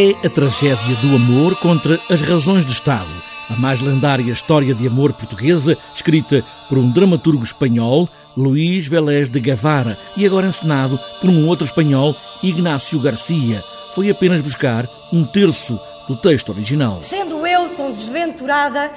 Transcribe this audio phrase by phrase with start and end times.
[0.00, 3.22] é a tragédia do amor contra as razões do Estado.
[3.50, 9.38] A mais lendária história de amor portuguesa, escrita por um dramaturgo espanhol, Luís Vélez de
[9.38, 13.62] Guevara, e agora encenado por um outro espanhol, Ignácio Garcia.
[13.94, 15.78] Foi apenas buscar um terço
[16.08, 17.02] do texto original.
[17.02, 18.90] Sendo eu tão desventurada,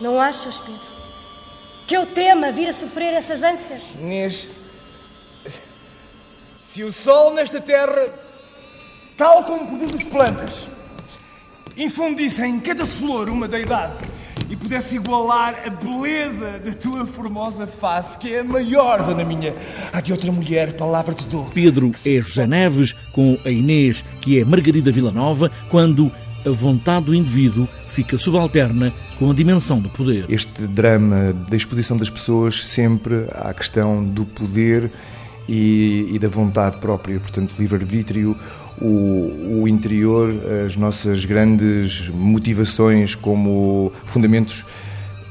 [0.00, 0.80] não achas, Pedro,
[1.86, 3.82] que eu tema vir a sofrer essas ânsias?
[3.94, 4.48] Inês,
[6.58, 8.31] se o sol nesta terra,
[9.22, 10.68] tal como produz plantas,
[11.76, 13.98] infundisse em cada flor uma deidade
[14.50, 19.54] e pudesse igualar a beleza da tua formosa face, que é a maior, dona minha,
[19.92, 21.44] há de outra mulher, palavra te dou.
[21.54, 26.10] Pedro é José Neves, com a Inês, que é Margarida Villanova, quando
[26.44, 30.26] a vontade do indivíduo fica subalterna com a dimensão do poder.
[30.28, 34.90] Este drama da exposição das pessoas sempre à questão do poder
[35.48, 38.36] e, e da vontade própria, portanto, livre-arbítrio,
[38.80, 40.34] o, o, interior,
[40.64, 44.64] as nossas grandes motivações como fundamentos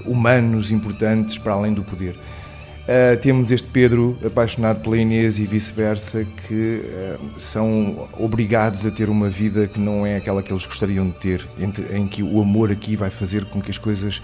[0.06, 2.16] humanos importantes para além do poder.
[2.82, 9.08] Uh, temos este Pedro apaixonado pela Inês e vice-versa, que uh, são obrigados a ter
[9.08, 12.42] uma vida que não é aquela que eles gostariam de ter, entre, em que o
[12.42, 14.22] amor aqui vai fazer com que as coisas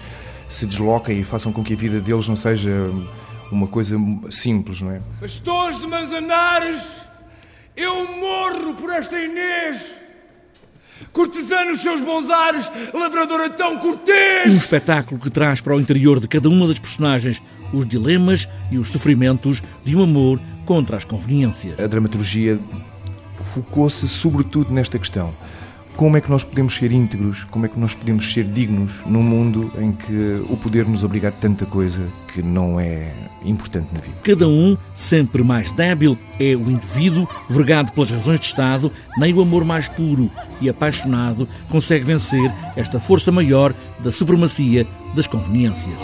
[0.48, 2.90] se desloquem e façam com que a vida deles não seja
[3.50, 3.96] uma coisa
[4.30, 5.00] simples, não é?
[5.20, 6.82] Pastores de Manzanares,
[7.76, 9.94] eu morro por esta Inês.
[11.12, 14.52] Cortesano os seus bons ares, labradora tão cortês.
[14.52, 17.40] Um espetáculo que traz para o interior de cada uma das personagens
[17.72, 21.78] os dilemas e os sofrimentos de um amor contra as conveniências.
[21.78, 22.58] A dramaturgia
[23.54, 25.32] focou-se sobretudo nesta questão
[25.98, 29.20] como é que nós podemos ser íntegros, como é que nós podemos ser dignos num
[29.20, 33.12] mundo em que o poder nos obriga a tanta coisa que não é
[33.44, 34.14] importante na vida.
[34.22, 39.40] Cada um, sempre mais débil, é o indivíduo, vergado pelas razões de Estado, nem o
[39.40, 40.30] amor mais puro
[40.60, 44.86] e apaixonado consegue vencer esta força maior da supremacia
[45.16, 45.98] das conveniências.